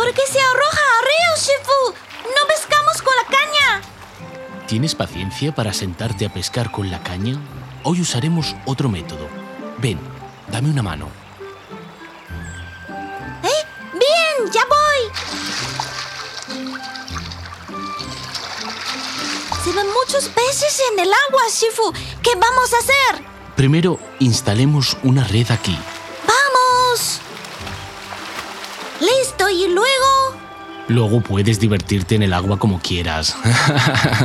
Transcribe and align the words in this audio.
¿Por 0.00 0.14
qué 0.14 0.22
se 0.32 0.40
arroja 0.40 0.80
a 0.80 1.02
río, 1.02 1.36
Shifu? 1.36 1.94
¡No 2.24 2.48
pescamos 2.48 3.02
con 3.02 3.12
la 3.16 3.24
caña! 3.36 3.82
¿Tienes 4.66 4.94
paciencia 4.94 5.54
para 5.54 5.74
sentarte 5.74 6.24
a 6.24 6.32
pescar 6.32 6.70
con 6.72 6.90
la 6.90 7.02
caña? 7.02 7.38
Hoy 7.82 8.00
usaremos 8.00 8.56
otro 8.64 8.88
método. 8.88 9.28
Ven, 9.76 10.00
dame 10.50 10.70
una 10.70 10.82
mano. 10.82 11.10
¿Eh? 13.42 13.66
Bien, 13.92 14.50
ya 14.50 14.62
voy. 14.64 15.00
Se 19.62 19.72
ven 19.72 19.86
muchos 19.92 20.30
peces 20.30 20.80
en 20.92 21.00
el 21.00 21.12
agua, 21.28 21.42
Shifu. 21.52 21.92
¿Qué 22.22 22.30
vamos 22.36 22.72
a 22.72 22.78
hacer? 22.78 23.22
Primero, 23.54 24.00
instalemos 24.18 24.96
una 25.02 25.24
red 25.24 25.50
aquí. 25.50 25.78
¡Vamos! 26.26 27.20
Listo, 29.00 29.48
y 29.48 29.66
luego... 29.66 29.99
Luego 30.90 31.20
puedes 31.20 31.60
divertirte 31.60 32.16
en 32.16 32.24
el 32.24 32.34
agua 32.34 32.58
como 32.58 32.80
quieras. 32.80 33.36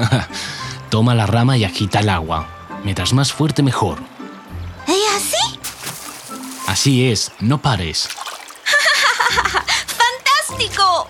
Toma 0.89 1.13
la 1.13 1.27
rama 1.27 1.55
y 1.57 1.63
agita 1.63 1.99
el 1.99 2.09
agua. 2.09 2.47
Mientras 2.83 3.13
más 3.13 3.31
fuerte, 3.31 3.61
mejor. 3.61 3.99
¿Y 4.87 5.15
así? 5.15 5.59
Así 6.65 7.11
es, 7.11 7.31
no 7.39 7.61
pares. 7.61 8.09
¡Fantástico! 9.85 11.07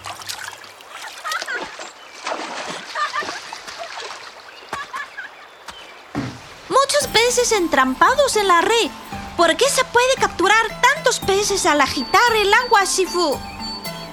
Muchos 6.67 7.07
peces 7.13 7.53
entrampados 7.53 8.35
en 8.35 8.49
la 8.49 8.59
red. 8.59 8.91
¿Por 9.37 9.55
qué 9.55 9.69
se 9.69 9.85
puede 9.85 10.15
capturar 10.19 10.81
tantos 10.81 11.19
peces 11.19 11.65
al 11.65 11.79
agitar 11.79 12.35
el 12.35 12.53
agua, 12.53 12.83
Shifu? 12.83 13.39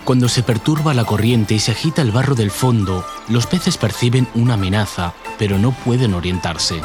Cuando 0.05 0.29
se 0.29 0.43
perturba 0.43 0.95
la 0.95 1.05
corriente 1.05 1.55
y 1.55 1.61
se 1.61 1.71
agita 1.71 2.03
el 2.03 2.11
barro 2.11 2.35
del 2.35 2.51
fondo, 2.51 3.07
los 3.29 3.47
peces 3.47 3.79
perciben 3.79 4.27
una 4.35 4.55
amenaza, 4.55 5.15
pero 5.39 5.59
no 5.59 5.71
pueden 5.71 6.15
orientarse. 6.15 6.83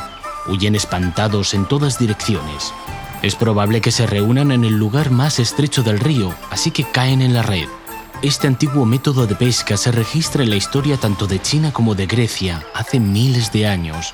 Huyen 0.48 0.76
espantados 0.76 1.56
en 1.56 1.66
todas 1.66 1.98
direcciones. 1.98 2.74
Es 3.24 3.36
probable 3.36 3.82
que 3.82 3.92
se 3.92 4.06
reúnan 4.06 4.52
en 4.52 4.64
el 4.64 4.78
lugar 4.78 5.10
más 5.10 5.40
estrecho 5.40 5.82
del 5.82 6.00
río, 6.00 6.34
así 6.52 6.70
que 6.70 6.84
caen 6.84 7.24
en 7.24 7.34
la 7.34 7.42
red. 7.42 7.68
Este 8.22 8.46
antiguo 8.46 8.86
método 8.86 9.26
de 9.26 9.36
pesca 9.36 9.78
se 9.78 9.92
registra 9.92 10.44
en 10.44 10.52
la 10.52 10.56
historia 10.56 10.98
tanto 10.98 11.26
de 11.26 11.42
China 11.42 11.74
como 11.74 11.96
de 11.96 12.06
Grecia 12.06 12.64
hace 12.76 13.00
miles 13.00 13.52
de 13.52 13.68
años. 13.68 14.14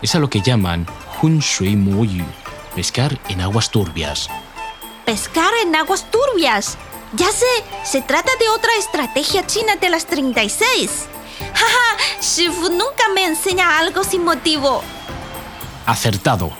Es 0.00 0.14
a 0.14 0.20
lo 0.20 0.30
que 0.30 0.42
llaman 0.42 0.86
Hun 1.20 1.40
Shui 1.40 1.74
Mu 1.74 2.04
Yu, 2.04 2.24
pescar 2.76 3.18
en 3.28 3.40
aguas 3.40 3.70
turbias. 3.70 4.28
Pescar 5.04 5.52
en 5.64 5.74
aguas 5.74 6.08
turbias. 6.10 6.78
Ya 7.16 7.30
sé, 7.30 7.46
se 7.84 8.02
trata 8.02 8.30
de 8.40 8.48
otra 8.48 8.70
estrategia 8.78 9.46
china 9.46 9.76
de 9.76 9.88
las 9.88 10.06
36. 10.06 11.06
Jaja, 11.54 12.20
Shifu 12.20 12.70
nunca 12.70 13.08
me 13.14 13.24
enseña 13.24 13.78
algo 13.78 14.02
sin 14.02 14.24
motivo. 14.24 14.82
Acertado. 15.86 16.50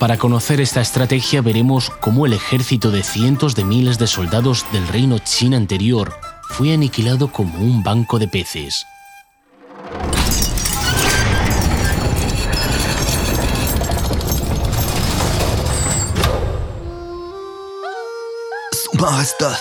Para 0.00 0.16
conocer 0.16 0.60
esta 0.60 0.80
estrategia 0.80 1.42
veremos 1.42 1.90
cómo 2.00 2.26
el 2.26 2.32
ejército 2.32 2.90
de 2.90 3.04
cientos 3.04 3.54
de 3.54 3.64
miles 3.64 3.98
de 3.98 4.08
soldados 4.08 4.64
del 4.72 4.88
reino 4.88 5.18
China 5.18 5.58
anterior 5.58 6.12
fue 6.48 6.72
aniquilado 6.72 7.30
como 7.30 7.58
un 7.58 7.82
banco 7.84 8.18
de 8.18 8.26
peces. 8.26 8.86
Su 18.72 18.96
Majestad. 18.98 19.58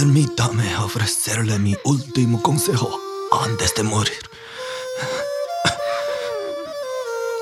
Permítame 0.00 0.78
ofrecerle 0.78 1.58
mi 1.58 1.76
último 1.84 2.40
consejo 2.40 2.98
antes 3.32 3.74
de 3.74 3.82
morir. 3.82 4.30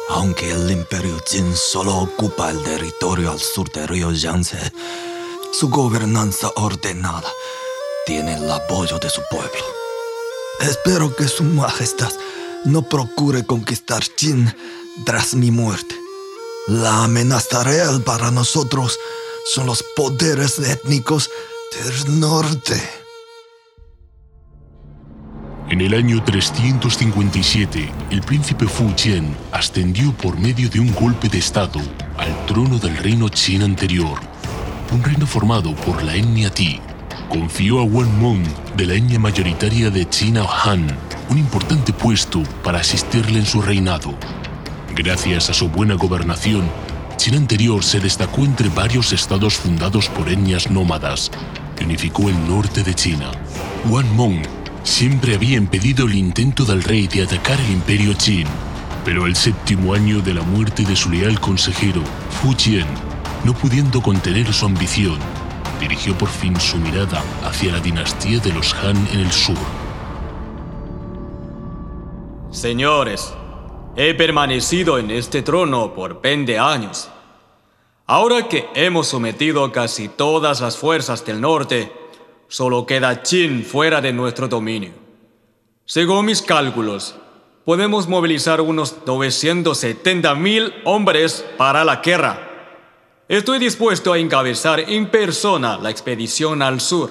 Aunque 0.09 0.51
el 0.51 0.69
imperio 0.69 1.21
Jin 1.25 1.55
solo 1.57 1.97
ocupa 1.97 2.51
el 2.51 2.61
territorio 2.65 3.31
al 3.31 3.39
sur 3.39 3.71
del 3.71 3.87
río 3.87 4.11
Yangtze, 4.11 4.73
su 5.53 5.69
gobernanza 5.69 6.51
ordenada 6.57 7.31
tiene 8.07 8.35
el 8.35 8.51
apoyo 8.51 8.99
de 8.99 9.09
su 9.09 9.21
pueblo. 9.31 9.65
Espero 10.59 11.15
que 11.15 11.29
su 11.29 11.45
majestad 11.45 12.13
no 12.65 12.83
procure 12.83 13.47
conquistar 13.47 14.03
Jin 14.17 14.53
tras 15.07 15.33
mi 15.33 15.53
muerte. 15.53 15.95
La 16.67 17.05
amenaza 17.05 17.63
real 17.63 18.03
para 18.03 18.33
nosotros 18.33 18.99
son 19.45 19.67
los 19.67 19.85
poderes 19.95 20.59
étnicos 20.59 21.31
del 21.73 22.21
norte. 22.21 22.81
En 25.69 25.81
el 25.83 25.93
año 25.93 26.23
357, 26.23 27.93
el 28.11 28.23
príncipe 28.23 28.67
Fu 28.67 28.91
Jian 28.97 29.37
ascendió 29.53 30.13
por 30.13 30.39
medio 30.39 30.71
de 30.71 30.81
un 30.81 30.95
golpe 30.95 31.29
de 31.29 31.39
estado 31.39 31.81
al 32.17 32.47
trono 32.47 32.79
del 32.79 32.97
reino 32.97 33.29
Qin 33.29 33.63
anterior, 33.63 34.19
un 34.93 35.03
reino 35.03 35.27
formado 35.27 35.75
por 35.75 36.03
la 36.03 36.15
etnia 36.15 36.51
Ti. 36.51 36.81
Confió 37.29 37.81
a 37.81 37.83
Wan 37.83 38.19
Mong 38.19 38.47
de 38.77 38.87
la 38.87 38.95
etnia 38.95 39.19
mayoritaria 39.19 39.91
de 39.91 40.09
China 40.09 40.47
Han 40.65 40.87
un 41.29 41.37
importante 41.37 41.93
puesto 41.93 42.43
para 42.65 42.79
asistirle 42.79 43.39
en 43.39 43.47
su 43.47 43.61
reinado. 43.61 44.15
Gracias 44.95 45.51
a 45.51 45.55
su 45.55 45.69
buena 45.69 45.95
gobernación, 45.95 46.63
China 47.19 47.37
anterior 47.37 47.85
se 47.85 48.01
destacó 48.01 48.45
entre 48.45 48.71
varios 48.71 49.13
estados 49.13 49.55
fundados 49.55 50.09
por 50.09 50.31
etnias 50.31 50.71
nómadas 50.71 51.31
unificó 51.85 52.29
el 52.29 52.49
norte 52.49 52.83
de 52.83 52.95
China. 52.95 53.31
Wan 53.89 54.15
Mong 54.17 54.43
siempre 54.83 55.35
había 55.35 55.57
impedido 55.57 56.07
el 56.07 56.15
intento 56.15 56.65
del 56.65 56.83
rey 56.83 57.07
de 57.07 57.23
atacar 57.23 57.61
el 57.61 57.71
imperio 57.71 58.17
Qin, 58.17 58.47
pero 59.05 59.27
el 59.27 59.37
séptimo 59.37 59.95
año 59.95 60.21
de 60.21 60.35
la 60.35 60.43
muerte 60.43 60.83
de 60.85 60.97
su 60.97 61.11
leal 61.11 61.41
consejero, 61.41 62.03
Fu 62.43 62.55
Jian, 62.55 62.87
no 63.45 63.55
pudiendo 63.55 64.01
contener 64.03 64.53
su 64.53 64.67
ambición, 64.67 65.19
dirigió 65.81 66.17
por 66.17 66.29
fin 66.29 66.59
su 66.61 66.77
mirada 66.79 67.23
hacia 67.45 67.73
la 67.73 67.81
dinastía 67.81 68.39
de 68.41 68.53
los 68.53 68.75
Han 68.75 68.97
en 69.13 69.21
el 69.21 69.33
sur. 69.33 69.57
Señores, 72.51 73.33
he 73.97 74.15
permanecido 74.15 74.99
en 74.99 75.11
este 75.11 75.43
trono 75.43 75.95
por 75.95 76.21
20 76.21 76.59
años. 76.59 77.11
Ahora 78.11 78.49
que 78.49 78.67
hemos 78.75 79.07
sometido 79.07 79.71
casi 79.71 80.09
todas 80.09 80.63
las 80.63 80.79
fuerzas 80.79 81.27
del 81.27 81.43
norte, 81.43 81.93
solo 82.49 82.87
queda 82.87 83.23
Qin 83.23 83.63
fuera 83.63 84.01
de 84.01 84.15
nuestro 84.15 84.49
dominio. 84.49 84.93
Según 85.85 86.25
mis 86.25 86.41
cálculos, 86.41 87.17
podemos 87.67 88.09
movilizar 88.09 88.63
unos 88.63 88.97
970 89.05 90.35
mil 90.37 90.73
hombres 90.87 91.45
para 91.59 91.85
la 91.85 91.97
guerra. 91.97 92.49
Estoy 93.29 93.59
dispuesto 93.59 94.15
a 94.15 94.19
encabezar 94.19 94.81
en 94.81 95.11
persona 95.11 95.77
la 95.77 95.91
expedición 95.91 96.63
al 96.63 96.81
sur. 96.81 97.11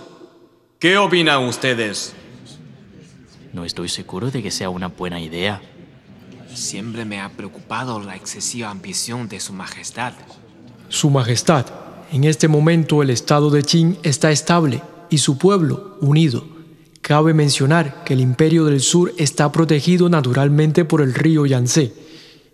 ¿Qué 0.80 0.98
opinan 0.98 1.44
ustedes? 1.44 2.16
No 3.54 3.66
estoy 3.66 3.90
seguro 3.90 4.32
de 4.32 4.42
que 4.42 4.50
sea 4.50 4.72
una 4.72 4.88
buena 4.88 5.22
idea. 5.22 5.62
Siempre 6.56 7.06
me 7.06 7.22
ha 7.22 7.30
preocupado 7.30 8.00
la 8.02 8.16
excesiva 8.16 8.72
ambición 8.72 9.30
de 9.30 9.40
Su 9.40 9.54
Majestad. 9.54 10.14
Su 10.90 11.10
Majestad, 11.10 11.66
en 12.14 12.24
este 12.24 12.48
momento 12.48 13.04
el 13.04 13.10
estado 13.10 13.50
de 13.50 13.62
Qin 13.64 13.98
está 14.04 14.32
estable 14.32 14.82
y 15.10 15.18
su 15.18 15.38
pueblo 15.38 15.98
unido. 16.00 16.46
Cabe 17.02 17.34
mencionar 17.34 18.04
que 18.06 18.14
el 18.14 18.22
imperio 18.22 18.64
del 18.66 18.80
sur 18.80 19.14
está 19.18 19.52
protegido 19.52 20.08
naturalmente 20.08 20.86
por 20.86 21.02
el 21.02 21.14
río 21.14 21.46
Yangtze. 21.46 21.94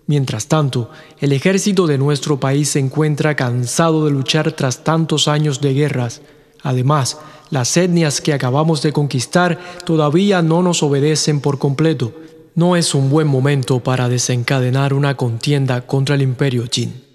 Mientras 0.07 0.47
tanto, 0.47 0.89
el 1.19 1.31
ejército 1.31 1.85
de 1.85 1.99
nuestro 1.99 2.39
país 2.39 2.69
se 2.69 2.79
encuentra 2.79 3.35
cansado 3.35 4.05
de 4.05 4.11
luchar 4.11 4.51
tras 4.51 4.83
tantos 4.83 5.27
años 5.27 5.61
de 5.61 5.73
guerras. 5.73 6.21
Además, 6.63 7.19
las 7.51 7.77
etnias 7.77 8.19
que 8.19 8.33
acabamos 8.33 8.81
de 8.81 8.93
conquistar 8.93 9.59
todavía 9.85 10.41
no 10.41 10.63
nos 10.63 10.81
obedecen 10.81 11.39
por 11.39 11.59
completo. 11.59 12.13
No 12.55 12.75
es 12.75 12.95
un 12.95 13.11
buen 13.11 13.27
momento 13.27 13.79
para 13.79 14.09
desencadenar 14.09 14.93
una 14.93 15.15
contienda 15.15 15.85
contra 15.85 16.15
el 16.15 16.23
imperio 16.23 16.67
Qin. 16.67 17.12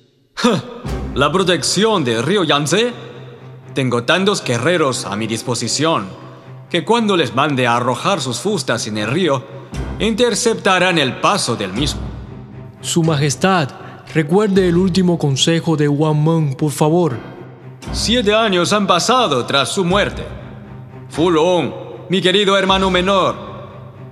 ¿La 1.15 1.33
protección 1.33 2.05
del 2.05 2.23
río 2.23 2.45
Yangtze? 2.45 2.93
Tengo 3.75 4.05
tantos 4.05 4.43
guerreros 4.45 5.05
a 5.05 5.17
mi 5.17 5.27
disposición 5.27 6.09
que 6.71 6.85
cuando 6.85 7.17
les 7.17 7.35
mande 7.35 7.67
a 7.67 7.77
arrojar 7.77 8.21
sus 8.21 8.39
fustas 8.39 8.87
en 8.87 8.99
el 8.99 9.09
río, 9.09 9.43
interceptarán 9.99 10.99
el 10.99 11.17
paso 11.21 11.57
del 11.57 11.73
mismo. 11.73 12.03
Su 12.81 13.03
Majestad, 13.03 13.69
recuerde 14.15 14.69
el 14.69 14.77
último 14.77 15.19
consejo 15.19 15.77
de 15.77 15.89
Wang 15.89 16.23
Meng, 16.23 16.55
por 16.55 16.71
favor. 16.71 17.17
Siete 17.93 18.35
años 18.35 18.73
han 18.73 18.87
pasado 18.87 19.45
tras 19.47 19.71
su 19.71 19.85
muerte. 19.85 20.25
Fulong, 21.09 21.73
mi 22.11 22.21
querido 22.21 22.57
hermano 22.57 22.91
menor, 22.91 23.35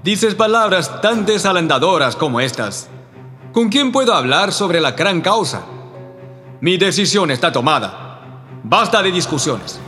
dices 0.02 0.34
palabras 0.34 1.00
tan 1.00 1.26
desalentadoras 1.26 2.17
como 2.17 2.40
estas. 2.40 2.88
¿Con 3.52 3.69
quién 3.69 3.93
puedo 3.93 4.14
hablar 4.14 4.52
sobre 4.52 4.81
la 4.81 4.93
gran 4.93 5.20
causa? 5.20 5.75
Mi 6.61 6.79
decisión 6.79 7.31
está 7.31 7.53
tomada. 7.53 8.20
Basta 8.62 9.03
de 9.03 9.12
discusiones. 9.12 9.79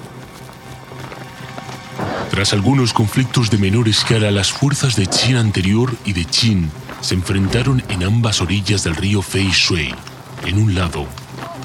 Tras 2.31 2.53
algunos 2.53 2.93
conflictos 2.93 3.50
de 3.50 3.59
menor 3.59 3.88
escala, 3.88 4.31
las 4.31 4.53
fuerzas 4.53 4.94
de 4.94 5.06
Qin 5.06 5.37
anterior 5.37 5.93
y 6.05 6.12
de 6.12 6.25
Qin 6.25 6.70
se 7.00 7.15
enfrentaron 7.15 7.82
en 7.88 8.05
ambas 8.05 8.41
orillas 8.43 8.85
del 8.85 8.97
río 8.97 9.23
Fei 9.23 9.49
Shui. 9.50 9.94
En 10.44 10.59
un 10.59 10.75
lado, 10.75 11.06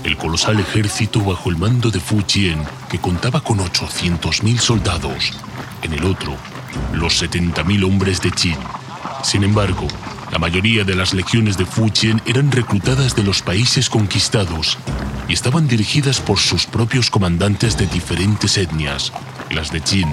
el 0.04 0.18
colosal 0.18 0.60
ejército 0.60 1.22
bajo 1.22 1.50
el 1.50 1.58
mando 1.58 1.92
de 1.92 2.00
Fu 2.00 2.24
Jian, 2.26 2.66
que 2.90 3.00
contaba 3.00 3.42
con 3.42 3.60
800.000 3.60 4.58
soldados. 4.58 5.32
En 5.82 5.94
el 5.94 6.06
otro, 6.06 6.36
los 6.94 7.22
70.000 7.22 7.84
hombres 7.86 8.22
de 8.22 8.32
Qin. 8.32 8.58
Sin 9.22 9.44
embargo, 9.44 9.88
la 10.34 10.40
mayoría 10.40 10.84
de 10.84 10.96
las 10.96 11.14
legiones 11.14 11.58
de 11.58 11.66
Fu 11.68 11.92
Jian 11.94 12.20
eran 12.26 12.52
reclutadas 12.52 13.16
de 13.16 13.22
los 13.22 13.44
países 13.44 13.88
conquistados 13.88 14.80
y 15.28 15.34
estaban 15.34 15.68
dirigidas 15.68 16.20
por 16.20 16.40
sus 16.40 16.66
propios 16.66 17.12
comandantes 17.12 17.78
de 17.78 17.86
diferentes 17.86 18.58
etnias. 18.58 19.14
Las 19.52 19.72
de 19.72 19.80
Qin 19.80 20.10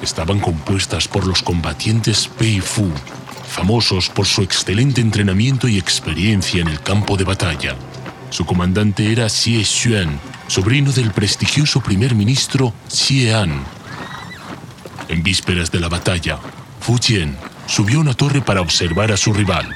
estaban 0.00 0.40
compuestas 0.40 1.06
por 1.06 1.26
los 1.26 1.42
combatientes 1.42 2.30
Pei 2.38 2.62
Fu, 2.62 2.90
famosos 3.46 4.08
por 4.08 4.24
su 4.24 4.40
excelente 4.40 5.02
entrenamiento 5.02 5.68
y 5.68 5.76
experiencia 5.76 6.62
en 6.62 6.68
el 6.68 6.80
campo 6.80 7.18
de 7.18 7.24
batalla. 7.24 7.76
Su 8.30 8.46
comandante 8.46 9.12
era 9.12 9.28
Xie 9.28 9.66
Xuan, 9.66 10.18
sobrino 10.46 10.92
del 10.92 11.10
prestigioso 11.10 11.82
primer 11.82 12.14
ministro 12.14 12.72
Xie 12.88 13.34
An. 13.34 13.64
En 15.08 15.22
vísperas 15.22 15.70
de 15.70 15.80
la 15.80 15.90
batalla, 15.90 16.38
Fu 16.80 16.96
Jian 16.98 17.36
subió 17.68 17.98
a 17.98 18.00
una 18.00 18.14
torre 18.14 18.40
para 18.40 18.62
observar 18.62 19.12
a 19.12 19.16
su 19.16 19.32
rival. 19.32 19.72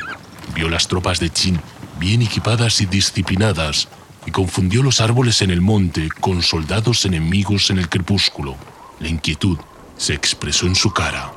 Vio 0.54 0.68
las 0.68 0.88
tropas 0.88 1.20
de 1.20 1.30
Qin 1.30 1.60
bien 2.00 2.22
equipadas 2.22 2.80
y 2.80 2.86
disciplinadas 2.86 3.86
y 4.26 4.30
confundió 4.30 4.82
los 4.82 5.00
árboles 5.00 5.42
en 5.42 5.50
el 5.50 5.60
monte 5.60 6.08
con 6.20 6.42
soldados 6.42 7.04
enemigos 7.04 7.70
en 7.70 7.78
el 7.78 7.88
crepúsculo. 7.88 8.56
La 8.98 9.08
inquietud 9.08 9.58
se 9.96 10.14
expresó 10.14 10.66
en 10.66 10.74
su 10.74 10.90
cara. 10.92 11.32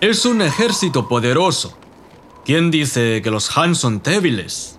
Es 0.00 0.24
un 0.24 0.40
ejército 0.40 1.08
poderoso. 1.08 1.76
¿Quién 2.44 2.70
dice 2.70 3.20
que 3.22 3.30
los 3.30 3.56
Han 3.56 3.74
son 3.74 4.02
débiles? 4.02 4.71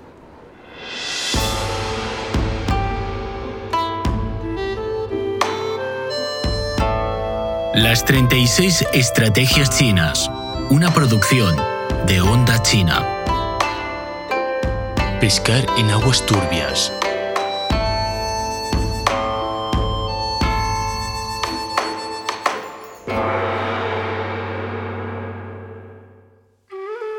Las 7.74 8.06
36 8.06 8.86
Estrategias 8.94 9.76
Chinas, 9.76 10.30
una 10.70 10.94
producción 10.94 11.56
de 12.06 12.22
Onda 12.22 12.62
China. 12.62 13.04
Pescar 15.20 15.66
en 15.80 15.90
aguas 15.90 16.24
turbias. 16.24 16.94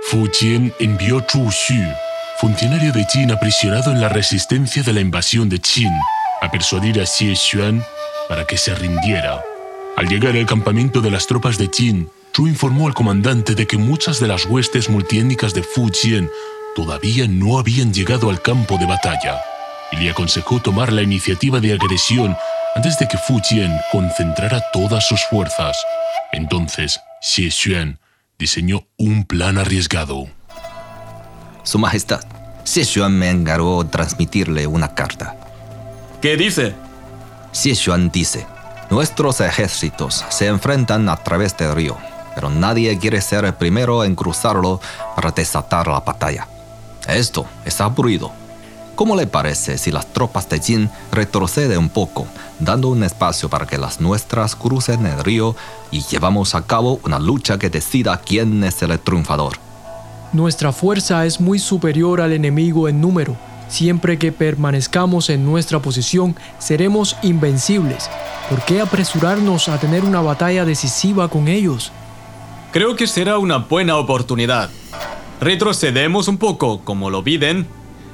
Fu 0.05 0.29
Jian 0.31 0.73
envió 0.79 1.19
Chu 1.23 1.51
Xu, 1.51 1.75
funcionario 2.39 2.93
de 2.93 3.05
Qin 3.09 3.33
aprisionado 3.33 3.91
en 3.91 4.01
la 4.01 4.09
resistencia 4.09 4.85
de 4.85 4.93
la 4.93 5.01
invasión 5.01 5.49
de 5.49 5.59
Qin, 5.59 5.93
a 6.41 6.49
persuadir 6.49 7.01
a 7.01 7.07
Xie 7.07 7.35
Xuan 7.35 7.85
para 8.29 8.47
que 8.47 8.57
se 8.57 8.73
rindiera. 8.77 9.43
Al 9.97 10.09
llegar 10.09 10.37
al 10.37 10.47
campamento 10.47 11.01
de 11.01 11.11
las 11.11 11.27
tropas 11.27 11.57
de 11.57 11.69
Qin, 11.69 12.09
Chu 12.33 12.49
informó 12.49 12.89
al 12.89 12.95
comandante 12.95 13.55
de 13.55 13.67
que 13.67 13.79
muchas 13.79 14.19
de 14.19 14.27
las 14.27 14.45
huestes 14.47 14.91
multiétnicas 14.91 15.55
de 15.55 15.63
Fu 15.63 15.89
Jian 15.89 16.29
todavía 16.75 17.29
no 17.29 17.59
habían 17.59 17.95
llegado 17.95 18.29
al 18.29 18.43
campo 18.43 18.77
de 18.77 18.87
batalla, 18.87 19.41
y 19.93 19.97
le 19.97 20.11
aconsejó 20.11 20.61
tomar 20.61 20.93
la 20.93 21.03
iniciativa 21.03 21.61
de 21.61 21.75
agresión 21.75 22.37
antes 22.75 22.99
de 22.99 23.07
que 23.07 23.19
Fu 23.19 23.41
Jian 23.41 23.79
concentrara 23.93 24.61
todas 24.73 25.07
sus 25.07 25.23
fuerzas. 25.31 25.77
Entonces, 26.33 26.99
Xie 27.21 27.53
Xuan 27.53 28.01
diseñó 28.37 28.89
un 28.97 29.25
plan 29.25 29.59
arriesgado. 29.59 30.27
Su 31.63 31.79
Majestad, 31.79 32.25
Xie 32.65 32.85
Xuan 32.85 33.17
me 33.17 33.31
encargó 33.31 33.87
transmitirle 33.87 34.67
una 34.67 34.97
carta. 34.97 35.37
¿Qué 36.21 36.37
dice? 36.37 36.75
Xie 37.53 37.77
Xuan 37.77 38.11
dice, 38.11 38.45
nuestros 38.91 39.41
ejércitos 39.41 40.25
se 40.29 40.47
enfrentan 40.47 41.09
a 41.09 41.17
través 41.17 41.57
del 41.57 41.75
río, 41.75 41.97
pero 42.35 42.51
nadie 42.51 42.99
quiere 42.99 43.21
ser 43.21 43.45
el 43.45 43.55
primero 43.55 44.05
en 44.05 44.15
cruzarlo 44.15 44.81
para 45.15 45.31
desatar 45.31 45.87
la 45.87 46.01
batalla. 46.01 46.47
Esto 47.09 47.47
es 47.65 47.81
aburrido. 47.81 48.33
¿Cómo 48.95 49.17
le 49.17 49.27
parece 49.27 49.77
si 49.77 49.91
las 49.91 50.07
tropas 50.07 50.49
de 50.49 50.61
Jin 50.61 50.91
retroceden 51.11 51.79
un 51.79 51.89
poco, 51.89 52.27
dando 52.61 52.89
un 52.89 53.03
espacio 53.03 53.49
para 53.49 53.67
que 53.67 53.77
las 53.77 54.01
nuestras 54.01 54.55
crucen 54.55 55.05
el 55.05 55.25
río 55.25 55.57
y 55.91 56.03
llevamos 56.03 56.55
a 56.55 56.63
cabo 56.63 57.01
una 57.03 57.19
lucha 57.19 57.59
que 57.59 57.71
decida 57.71 58.21
quién 58.25 58.63
es 58.63 58.81
el 58.83 58.97
triunfador? 59.01 59.55
Nuestra 60.33 60.73
fuerza 60.73 61.27
es 61.27 61.41
muy 61.41 61.59
superior 61.59 62.21
al 62.21 62.33
enemigo 62.33 62.89
en 62.89 63.01
número. 63.01 63.37
Siempre 63.69 64.19
que 64.19 64.31
permanezcamos 64.31 65.31
en 65.31 65.45
nuestra 65.45 65.81
posición, 65.81 66.37
seremos 66.59 67.17
invencibles. 67.23 68.09
¿Por 68.49 68.63
qué 68.65 68.81
apresurarnos 68.81 69.69
a 69.69 69.79
tener 69.79 70.05
una 70.05 70.21
batalla 70.21 70.65
decisiva 70.65 71.29
con 71.29 71.49
ellos? 71.49 71.93
Creo 72.73 72.95
que 72.95 73.07
será 73.07 73.39
una 73.39 73.59
buena 73.59 73.97
oportunidad. 73.97 74.69
Retrocedemos 75.41 76.29
un 76.29 76.39
poco, 76.39 76.81
como 76.85 77.09
lo 77.09 77.25
piden, 77.25 77.67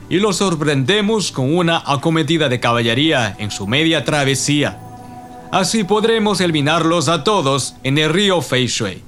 y 0.08 0.18
los 0.18 0.36
sorprendemos 0.36 1.32
con 1.32 1.56
una 1.56 1.82
acometida 1.84 2.48
de 2.48 2.60
caballería 2.60 3.34
en 3.38 3.50
su 3.50 3.66
media 3.66 4.04
travesía. 4.04 4.78
Así 5.50 5.82
podremos 5.82 6.40
eliminarlos 6.40 7.08
a 7.08 7.24
todos 7.24 7.74
en 7.82 7.98
el 7.98 8.12
río 8.12 8.40
Fei 8.40 8.66
Shui. 8.66 9.02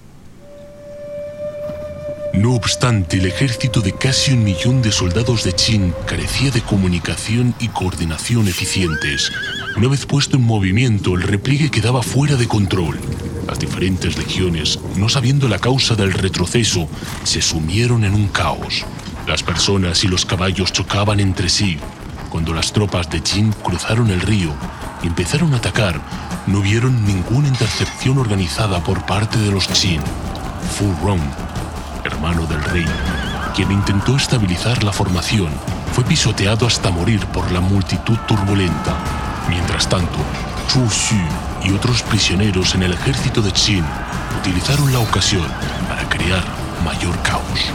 No 2.33 2.55
obstante, 2.55 3.19
el 3.19 3.27
ejército 3.27 3.81
de 3.81 3.93
casi 3.93 4.33
un 4.33 4.43
millón 4.43 4.81
de 4.81 4.91
soldados 4.91 5.45
de 5.45 5.53
Qin 5.53 5.95
carecía 6.07 6.51
de 6.51 6.63
comunicación 6.63 7.55
y 7.61 7.69
coordinación 7.69 8.49
eficientes. 8.49 9.31
Una 9.77 9.89
vez 9.89 10.07
puesto 10.07 10.37
en 10.37 10.43
movimiento, 10.43 11.15
el 11.15 11.23
repliegue 11.23 11.71
quedaba 11.71 12.03
fuera 12.03 12.37
de 12.37 12.47
control. 12.47 12.99
Las 13.47 13.59
diferentes 13.59 14.17
legiones, 14.17 14.79
no 14.97 15.09
sabiendo 15.09 15.49
la 15.49 15.59
causa 15.59 15.95
del 15.95 16.13
retroceso, 16.13 16.89
se 17.25 17.43
sumieron 17.43 18.05
en 18.05 18.15
un 18.15 18.29
caos. 18.29 18.85
Las 19.27 19.43
personas 19.43 20.05
y 20.05 20.09
los 20.09 20.25
caballos 20.25 20.73
chocaban 20.73 21.21
entre 21.21 21.49
sí. 21.49 21.79
Cuando 22.31 22.55
las 22.55 22.73
tropas 22.73 23.11
de 23.11 23.23
Qin 23.23 23.53
cruzaron 23.63 24.11
el 24.11 24.21
río 24.21 24.53
y 25.03 25.07
empezaron 25.07 25.55
a 25.55 25.59
atacar, 25.59 26.01
no 26.47 26.61
vieron 26.61 27.05
ninguna 27.05 27.49
intercepción 27.49 28.19
organizada 28.19 28.83
por 28.85 29.05
parte 29.07 29.39
de 29.39 29.51
los 29.51 29.67
Qin. 29.69 30.01
Fu 30.77 30.95
Rong 31.05 31.21
hermano 32.05 32.47
del 32.47 32.63
rey, 32.65 32.85
quien 33.55 33.71
intentó 33.71 34.17
estabilizar 34.17 34.83
la 34.83 34.93
formación, 34.93 35.51
fue 35.93 36.05
pisoteado 36.05 36.67
hasta 36.67 36.91
morir 36.91 37.25
por 37.27 37.51
la 37.53 37.61
multitud 37.61 38.17
turbulenta. 38.27 39.22
Mientras 39.49 39.89
tanto, 39.89 40.19
Chu 40.69 40.89
Xu 40.89 41.17
y 41.63 41.73
otros 41.73 42.03
prisioneros 42.03 42.75
en 42.75 42.83
el 42.83 42.93
ejército 42.93 43.43
de 43.43 43.53
Qin 43.53 43.85
utilizaron 44.41 44.93
la 44.93 45.01
ocasión 45.01 45.47
para 45.89 46.09
crear 46.09 46.43
mayor 46.85 47.17
caos. 47.23 47.71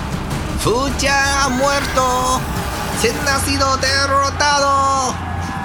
Fu 0.60 0.90
Jian 1.00 1.16
ha 1.16 1.50
muerto. 1.50 2.42
Qin 3.02 3.16
ha 3.28 3.40
sido 3.40 3.78
derrotado. 3.78 5.14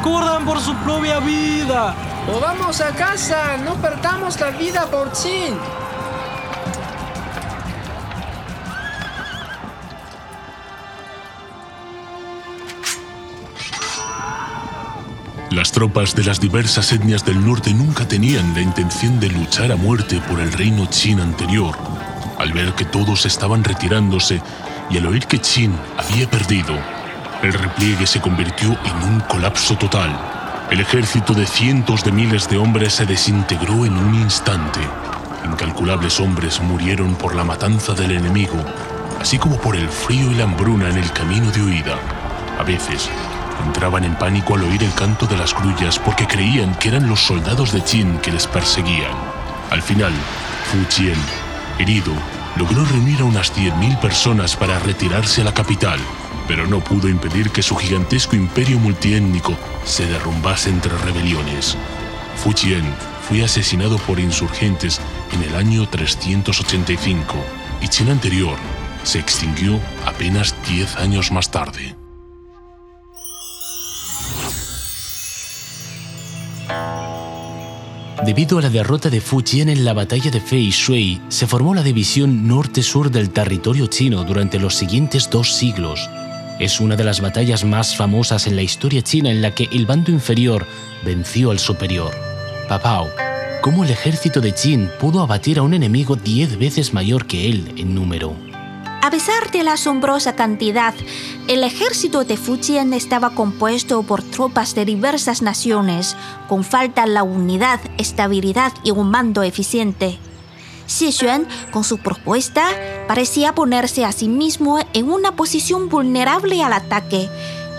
¡Corran 0.02 0.44
por 0.44 0.60
su 0.60 0.74
propia 0.76 1.20
vida! 1.20 1.94
Volvamos 2.26 2.80
a 2.80 2.92
casa, 2.92 3.56
no 3.56 3.74
perdamos 3.76 4.38
la 4.40 4.50
vida 4.50 4.86
por 4.86 5.10
Qin. 5.12 5.58
Las 15.52 15.70
tropas 15.70 16.14
de 16.14 16.24
las 16.24 16.40
diversas 16.40 16.92
etnias 16.92 17.26
del 17.26 17.44
norte 17.44 17.74
nunca 17.74 18.08
tenían 18.08 18.54
la 18.54 18.62
intención 18.62 19.20
de 19.20 19.28
luchar 19.28 19.70
a 19.70 19.76
muerte 19.76 20.18
por 20.26 20.40
el 20.40 20.50
reino 20.50 20.88
Qin 20.88 21.20
anterior. 21.20 21.76
Al 22.38 22.54
ver 22.54 22.72
que 22.72 22.86
todos 22.86 23.26
estaban 23.26 23.62
retirándose 23.62 24.40
y 24.88 24.96
al 24.96 25.06
oír 25.06 25.26
que 25.26 25.40
Qin 25.40 25.74
había 25.98 26.28
perdido, 26.30 26.74
el 27.42 27.52
repliegue 27.52 28.06
se 28.06 28.18
convirtió 28.18 28.78
en 28.82 29.12
un 29.12 29.20
colapso 29.20 29.76
total. 29.76 30.18
El 30.70 30.80
ejército 30.80 31.34
de 31.34 31.44
cientos 31.44 32.02
de 32.02 32.12
miles 32.12 32.48
de 32.48 32.56
hombres 32.56 32.94
se 32.94 33.04
desintegró 33.04 33.84
en 33.84 33.94
un 33.94 34.14
instante. 34.14 34.80
Incalculables 35.44 36.18
hombres 36.18 36.62
murieron 36.62 37.14
por 37.14 37.34
la 37.34 37.44
matanza 37.44 37.92
del 37.92 38.12
enemigo, 38.12 38.64
así 39.20 39.38
como 39.38 39.58
por 39.58 39.76
el 39.76 39.90
frío 39.90 40.32
y 40.32 40.34
la 40.34 40.44
hambruna 40.44 40.88
en 40.88 40.96
el 40.96 41.12
camino 41.12 41.50
de 41.50 41.62
huida. 41.62 41.98
A 42.58 42.62
veces, 42.62 43.10
entraban 43.64 44.04
en 44.04 44.16
pánico 44.16 44.54
al 44.54 44.64
oír 44.64 44.82
el 44.82 44.94
canto 44.94 45.26
de 45.26 45.36
las 45.36 45.54
grullas 45.54 45.98
porque 45.98 46.26
creían 46.26 46.74
que 46.76 46.88
eran 46.88 47.08
los 47.08 47.20
soldados 47.20 47.72
de 47.72 47.82
Qin 47.82 48.18
que 48.18 48.32
les 48.32 48.46
perseguían. 48.46 49.12
Al 49.70 49.82
final, 49.82 50.12
Fu 50.70 50.78
Jian, 50.88 51.18
herido, 51.78 52.12
logró 52.56 52.84
reunir 52.84 53.20
a 53.20 53.24
unas 53.24 53.54
10.000 53.54 53.98
personas 54.00 54.56
para 54.56 54.78
retirarse 54.80 55.40
a 55.40 55.44
la 55.44 55.54
capital. 55.54 56.00
pero 56.48 56.66
no 56.66 56.80
pudo 56.80 57.08
impedir 57.08 57.50
que 57.50 57.62
su 57.62 57.76
gigantesco 57.76 58.34
imperio 58.34 58.78
multiétnico 58.78 59.56
se 59.84 60.06
derrumbase 60.06 60.70
entre 60.70 60.96
rebeliones. 60.98 61.76
Fu 62.36 62.52
Qian 62.52 62.84
fue 63.28 63.44
asesinado 63.44 63.96
por 63.98 64.18
insurgentes 64.18 65.00
en 65.32 65.42
el 65.44 65.54
año 65.54 65.88
385 65.88 67.36
y 67.80 67.88
Qin 67.88 68.10
anterior 68.10 68.56
se 69.04 69.18
extinguió 69.18 69.80
apenas 70.04 70.54
10 70.68 70.96
años 70.96 71.30
más 71.30 71.50
tarde. 71.50 72.01
Debido 78.24 78.58
a 78.58 78.62
la 78.62 78.70
derrota 78.70 79.10
de 79.10 79.20
Fu 79.20 79.42
Jian 79.42 79.68
en 79.68 79.84
la 79.84 79.94
batalla 79.94 80.30
de 80.30 80.40
Fei 80.40 80.70
Shui, 80.70 81.20
se 81.28 81.48
formó 81.48 81.74
la 81.74 81.82
división 81.82 82.46
norte-sur 82.46 83.10
del 83.10 83.30
territorio 83.30 83.88
chino 83.88 84.22
durante 84.22 84.60
los 84.60 84.76
siguientes 84.76 85.28
dos 85.28 85.52
siglos. 85.52 86.08
Es 86.60 86.78
una 86.78 86.94
de 86.94 87.02
las 87.02 87.20
batallas 87.20 87.64
más 87.64 87.96
famosas 87.96 88.46
en 88.46 88.54
la 88.54 88.62
historia 88.62 89.02
china 89.02 89.28
en 89.32 89.42
la 89.42 89.52
que 89.56 89.68
el 89.72 89.86
bando 89.86 90.12
inferior 90.12 90.64
venció 91.04 91.50
al 91.50 91.58
superior. 91.58 92.12
Papao, 92.68 93.08
cómo 93.60 93.82
el 93.82 93.90
ejército 93.90 94.40
de 94.40 94.52
Qin 94.52 94.88
pudo 95.00 95.20
abatir 95.20 95.58
a 95.58 95.62
un 95.62 95.74
enemigo 95.74 96.14
diez 96.14 96.56
veces 96.56 96.94
mayor 96.94 97.26
que 97.26 97.50
él 97.50 97.74
en 97.76 97.92
número. 97.92 98.51
A 99.02 99.10
pesar 99.10 99.50
de 99.50 99.64
la 99.64 99.72
asombrosa 99.72 100.36
cantidad, 100.36 100.94
el 101.48 101.64
ejército 101.64 102.22
de 102.22 102.36
Fujian 102.36 102.92
estaba 102.92 103.30
compuesto 103.30 104.04
por 104.04 104.22
tropas 104.22 104.76
de 104.76 104.84
diversas 104.84 105.42
naciones, 105.42 106.16
con 106.48 106.62
falta 106.62 107.04
la 107.06 107.24
unidad, 107.24 107.80
estabilidad 107.98 108.72
y 108.84 108.92
un 108.92 109.10
mando 109.10 109.42
eficiente. 109.42 110.20
Xie 110.86 111.10
Xuan, 111.10 111.48
con 111.72 111.82
su 111.82 111.98
propuesta, 111.98 112.64
parecía 113.08 113.56
ponerse 113.56 114.04
a 114.04 114.12
sí 114.12 114.28
mismo 114.28 114.78
en 114.92 115.10
una 115.10 115.34
posición 115.34 115.88
vulnerable 115.88 116.62
al 116.62 116.72
ataque, 116.72 117.28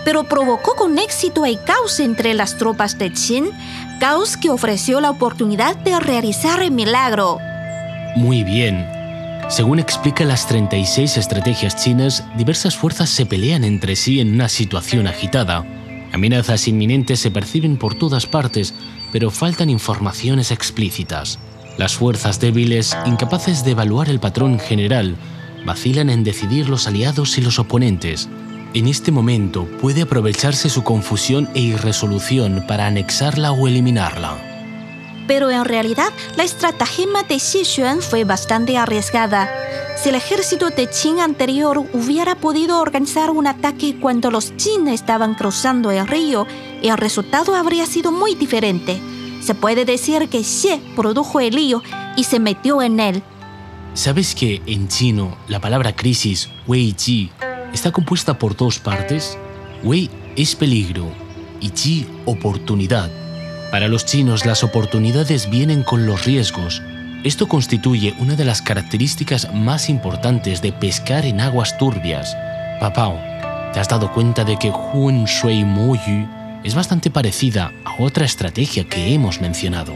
pero 0.04 0.24
provocó 0.24 0.76
con 0.76 0.98
éxito 0.98 1.46
el 1.46 1.58
caos 1.64 2.00
entre 2.00 2.34
las 2.34 2.58
tropas 2.58 2.98
de 2.98 3.10
Qin, 3.10 3.50
caos 3.98 4.36
que 4.36 4.50
ofreció 4.50 5.00
la 5.00 5.08
oportunidad 5.08 5.74
de 5.74 5.98
realizar 6.00 6.60
el 6.60 6.70
milagro. 6.70 7.38
Muy 8.14 8.44
bien, 8.44 8.86
según 9.48 9.78
explica 9.78 10.24
las 10.24 10.46
36 10.46 11.16
estrategias 11.16 11.76
chinas, 11.76 12.24
diversas 12.36 12.76
fuerzas 12.76 13.10
se 13.10 13.26
pelean 13.26 13.64
entre 13.64 13.94
sí 13.94 14.20
en 14.20 14.32
una 14.34 14.48
situación 14.48 15.06
agitada. 15.06 15.64
Amenazas 16.12 16.66
inminentes 16.66 17.20
se 17.20 17.30
perciben 17.30 17.76
por 17.76 17.94
todas 17.94 18.26
partes, 18.26 18.74
pero 19.12 19.30
faltan 19.30 19.68
informaciones 19.70 20.50
explícitas. 20.50 21.38
Las 21.76 21.94
fuerzas 21.94 22.40
débiles, 22.40 22.96
incapaces 23.04 23.64
de 23.64 23.72
evaluar 23.72 24.08
el 24.08 24.20
patrón 24.20 24.58
general, 24.58 25.16
vacilan 25.66 26.08
en 26.08 26.24
decidir 26.24 26.68
los 26.68 26.86
aliados 26.86 27.36
y 27.36 27.40
los 27.40 27.58
oponentes. 27.58 28.28
En 28.72 28.88
este 28.88 29.12
momento 29.12 29.66
puede 29.80 30.02
aprovecharse 30.02 30.68
su 30.68 30.82
confusión 30.82 31.48
e 31.54 31.60
irresolución 31.60 32.64
para 32.66 32.86
anexarla 32.86 33.52
o 33.52 33.68
eliminarla 33.68 34.53
pero 35.26 35.50
en 35.50 35.64
realidad 35.64 36.12
la 36.36 36.44
estratagema 36.44 37.22
de 37.22 37.36
Xi 37.36 37.64
Xuan 37.64 38.00
fue 38.02 38.24
bastante 38.24 38.76
arriesgada. 38.76 39.48
Si 39.96 40.08
el 40.08 40.16
ejército 40.16 40.70
de 40.70 40.88
Qin 40.88 41.20
anterior 41.20 41.78
hubiera 41.92 42.34
podido 42.34 42.80
organizar 42.80 43.30
un 43.30 43.46
ataque 43.46 43.96
cuando 44.00 44.30
los 44.30 44.52
Qin 44.52 44.88
estaban 44.88 45.34
cruzando 45.34 45.90
el 45.90 46.06
río, 46.06 46.46
el 46.82 46.96
resultado 46.98 47.54
habría 47.54 47.86
sido 47.86 48.12
muy 48.12 48.34
diferente. 48.34 49.00
Se 49.40 49.54
puede 49.54 49.84
decir 49.84 50.28
que 50.28 50.42
Xie 50.42 50.80
produjo 50.96 51.40
el 51.40 51.54
lío 51.54 51.82
y 52.16 52.24
se 52.24 52.38
metió 52.38 52.82
en 52.82 53.00
él. 53.00 53.22
¿Sabes 53.94 54.34
que 54.34 54.60
en 54.66 54.88
chino 54.88 55.36
la 55.48 55.60
palabra 55.60 55.94
crisis, 55.94 56.50
Wei 56.66 56.94
Ji, 56.98 57.30
está 57.72 57.92
compuesta 57.92 58.36
por 58.38 58.56
dos 58.56 58.78
partes? 58.78 59.38
Wei 59.82 60.10
es 60.36 60.56
peligro 60.56 61.06
y 61.60 61.70
Ji 61.70 62.06
oportunidad. 62.26 63.23
Para 63.74 63.88
los 63.88 64.06
chinos 64.06 64.46
las 64.46 64.62
oportunidades 64.62 65.50
vienen 65.50 65.82
con 65.82 66.06
los 66.06 66.24
riesgos. 66.26 66.80
Esto 67.24 67.48
constituye 67.48 68.14
una 68.20 68.36
de 68.36 68.44
las 68.44 68.62
características 68.62 69.52
más 69.52 69.88
importantes 69.88 70.62
de 70.62 70.72
pescar 70.72 71.26
en 71.26 71.40
aguas 71.40 71.76
turbias. 71.76 72.36
Papao, 72.78 73.18
¿te 73.72 73.80
has 73.80 73.88
dado 73.88 74.12
cuenta 74.12 74.44
de 74.44 74.60
que 74.60 74.70
Hun 74.70 75.24
Shui 75.24 75.64
Mo 75.64 75.96
Yu 75.96 76.28
es 76.62 76.76
bastante 76.76 77.10
parecida 77.10 77.72
a 77.84 78.00
otra 78.00 78.24
estrategia 78.24 78.84
que 78.84 79.12
hemos 79.12 79.40
mencionado? 79.40 79.92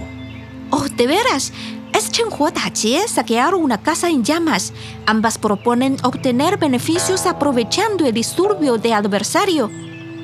Oh, 0.71 0.89
¿de 0.89 1.07
veras? 1.07 1.53
Es 1.93 2.11
Chen 2.11 2.27
Jie 2.75 3.07
saquear 3.07 3.55
una 3.55 3.79
casa 3.79 4.11
en 4.11 4.25
llamas. 4.25 4.73
Ambas 5.07 5.39
proponen 5.39 5.99
obtener 6.03 6.57
beneficios 6.57 7.27
aprovechando 7.27 8.07
el 8.07 8.13
disturbio 8.13 8.77
de 8.77 8.93
adversario. 8.93 9.71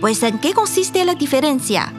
Pues 0.01 0.25
¿en 0.25 0.41
qué 0.41 0.55
consiste 0.55 1.05
la 1.05 1.15
diferencia? 1.15 1.93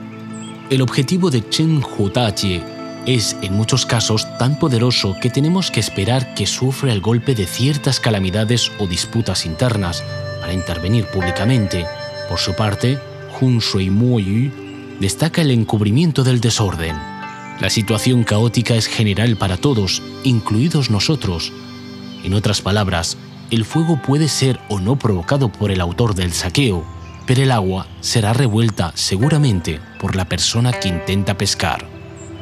El 0.71 0.81
objetivo 0.81 1.29
de 1.29 1.47
Chen 1.47 1.83
Hutachi 1.83 2.59
es, 3.05 3.37
en 3.43 3.53
muchos 3.53 3.85
casos, 3.85 4.27
tan 4.39 4.57
poderoso 4.57 5.15
que 5.21 5.29
tenemos 5.29 5.69
que 5.69 5.79
esperar 5.79 6.33
que 6.33 6.47
sufra 6.47 6.91
el 6.91 7.01
golpe 7.01 7.35
de 7.35 7.45
ciertas 7.45 7.99
calamidades 7.99 8.71
o 8.79 8.87
disputas 8.87 9.45
internas 9.45 10.03
para 10.41 10.53
intervenir 10.53 11.05
públicamente. 11.05 11.85
Por 12.27 12.39
su 12.39 12.55
parte, 12.55 12.97
Hun 13.39 13.59
Shui 13.59 13.85
Yu 13.85 14.51
destaca 14.99 15.43
el 15.43 15.51
encubrimiento 15.51 16.23
del 16.23 16.41
desorden. 16.41 16.95
La 17.59 17.69
situación 17.69 18.23
caótica 18.23 18.73
es 18.73 18.87
general 18.87 19.37
para 19.37 19.57
todos, 19.57 20.01
incluidos 20.23 20.89
nosotros. 20.89 21.53
En 22.23 22.33
otras 22.33 22.61
palabras, 22.61 23.17
el 23.51 23.65
fuego 23.65 24.01
puede 24.01 24.27
ser 24.27 24.59
o 24.67 24.79
no 24.79 24.97
provocado 24.97 25.49
por 25.49 25.69
el 25.69 25.79
autor 25.79 26.15
del 26.15 26.33
saqueo, 26.33 26.94
pero 27.25 27.41
el 27.41 27.51
agua 27.51 27.87
será 28.01 28.33
revuelta 28.33 28.91
seguramente 28.95 29.79
por 29.99 30.15
la 30.15 30.25
persona 30.25 30.71
que 30.71 30.89
intenta 30.89 31.37
pescar. 31.37 31.85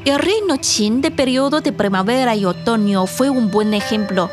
El 0.05 0.19
reino 0.19 0.57
Qin 0.57 1.01
de 1.01 1.11
periodo 1.11 1.61
de 1.61 1.71
primavera 1.71 2.35
y 2.35 2.45
otoño 2.45 3.07
fue 3.07 3.29
un 3.29 3.49
buen 3.49 3.73
ejemplo. 3.73 4.29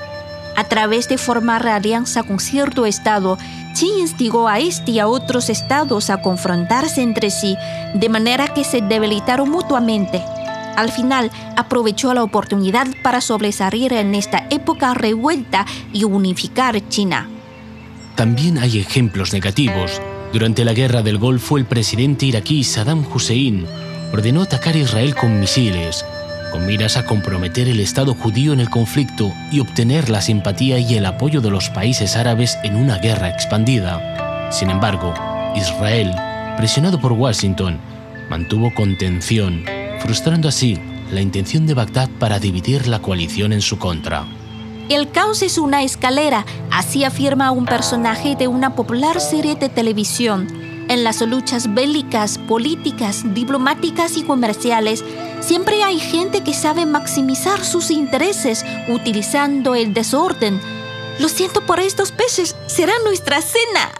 A 0.56 0.64
través 0.64 1.08
de 1.08 1.16
formar 1.16 1.66
alianza 1.68 2.24
con 2.24 2.40
cierto 2.40 2.86
estado, 2.86 3.38
Qin 3.78 4.00
instigó 4.00 4.48
a 4.48 4.58
este 4.58 4.90
y 4.90 4.98
a 4.98 5.06
otros 5.06 5.48
estados 5.48 6.10
a 6.10 6.22
confrontarse 6.22 7.02
entre 7.02 7.30
sí, 7.30 7.56
de 7.94 8.08
manera 8.08 8.48
que 8.48 8.64
se 8.64 8.80
debilitaron 8.80 9.48
mutuamente. 9.48 10.20
Al 10.76 10.90
final, 10.90 11.30
aprovechó 11.56 12.14
la 12.14 12.24
oportunidad 12.24 12.88
para 13.04 13.20
sobresalir 13.20 13.92
en 13.92 14.14
esta 14.16 14.46
época 14.50 14.94
revuelta 14.94 15.66
y 15.92 16.02
unificar 16.04 16.88
China. 16.88 17.28
También 18.16 18.58
hay 18.58 18.78
ejemplos 18.78 19.32
negativos 19.32 20.00
durante 20.32 20.64
la 20.64 20.72
guerra 20.72 21.02
del 21.02 21.18
Golfo, 21.18 21.58
el 21.58 21.64
presidente 21.64 22.26
iraquí 22.26 22.62
Saddam 22.62 23.04
Hussein 23.12 23.66
ordenó 24.12 24.42
atacar 24.42 24.76
Israel 24.76 25.14
con 25.14 25.40
misiles, 25.40 26.04
con 26.52 26.66
miras 26.66 26.96
a 26.96 27.04
comprometer 27.04 27.68
el 27.68 27.80
Estado 27.80 28.14
judío 28.14 28.52
en 28.52 28.60
el 28.60 28.70
conflicto 28.70 29.32
y 29.50 29.60
obtener 29.60 30.08
la 30.08 30.20
simpatía 30.20 30.78
y 30.78 30.94
el 30.94 31.06
apoyo 31.06 31.40
de 31.40 31.50
los 31.50 31.68
países 31.70 32.16
árabes 32.16 32.58
en 32.62 32.76
una 32.76 32.98
guerra 32.98 33.28
expandida. 33.28 34.48
Sin 34.52 34.70
embargo, 34.70 35.14
Israel, 35.56 36.12
presionado 36.56 37.00
por 37.00 37.12
Washington, 37.12 37.78
mantuvo 38.28 38.72
contención, 38.74 39.64
frustrando 39.98 40.48
así 40.48 40.78
la 41.10 41.20
intención 41.20 41.66
de 41.66 41.74
Bagdad 41.74 42.08
para 42.18 42.38
dividir 42.38 42.86
la 42.86 43.00
coalición 43.00 43.52
en 43.52 43.62
su 43.62 43.78
contra. 43.78 44.26
El 44.90 45.12
caos 45.12 45.42
es 45.42 45.56
una 45.56 45.84
escalera, 45.84 46.44
así 46.72 47.04
afirma 47.04 47.52
un 47.52 47.64
personaje 47.64 48.34
de 48.34 48.48
una 48.48 48.74
popular 48.74 49.20
serie 49.20 49.54
de 49.54 49.68
televisión. 49.68 50.48
En 50.88 51.04
las 51.04 51.20
luchas 51.20 51.72
bélicas, 51.72 52.38
políticas, 52.38 53.22
diplomáticas 53.32 54.16
y 54.16 54.24
comerciales, 54.24 55.04
siempre 55.38 55.84
hay 55.84 56.00
gente 56.00 56.42
que 56.42 56.54
sabe 56.54 56.86
maximizar 56.86 57.64
sus 57.64 57.92
intereses 57.92 58.66
utilizando 58.88 59.76
el 59.76 59.94
desorden. 59.94 60.60
Lo 61.20 61.28
siento 61.28 61.64
por 61.64 61.78
estos 61.78 62.10
peces, 62.10 62.56
será 62.66 62.94
nuestra 63.04 63.40
cena. 63.42 63.99